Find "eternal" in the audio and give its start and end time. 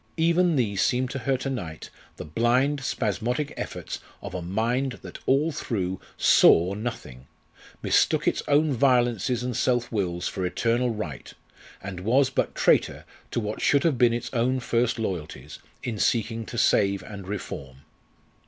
10.43-10.89